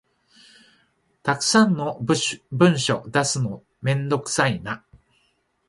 [1.21, 2.01] たくさんの
[2.49, 4.83] 文書出すのめんどくさいな